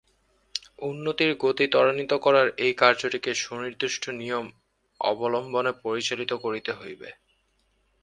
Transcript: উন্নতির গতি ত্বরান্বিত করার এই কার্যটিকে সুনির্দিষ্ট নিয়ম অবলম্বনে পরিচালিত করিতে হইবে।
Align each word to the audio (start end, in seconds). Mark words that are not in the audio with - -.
উন্নতির 0.81 1.31
গতি 1.39 1.65
ত্বরান্বিত 1.67 2.11
করার 2.25 2.47
এই 2.57 2.73
কার্যটিকে 2.73 3.31
সুনির্দিষ্ট 3.35 4.03
নিয়ম 4.19 4.45
অবলম্বনে 4.99 5.71
পরিচালিত 5.83 6.31
করিতে 6.43 6.71
হইবে। 6.73 7.09